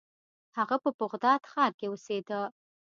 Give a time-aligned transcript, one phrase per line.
[0.57, 2.41] هغه په بغداد ښار کې اوسیده.